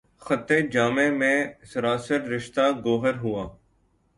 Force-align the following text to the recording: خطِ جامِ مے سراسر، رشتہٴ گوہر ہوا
خطِ 0.25 0.49
جامِ 0.73 0.97
مے 1.19 1.33
سراسر، 1.69 2.19
رشتہٴ 2.31 2.71
گوہر 2.85 3.15
ہوا 3.23 3.43